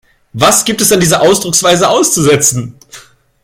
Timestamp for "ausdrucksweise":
1.21-1.87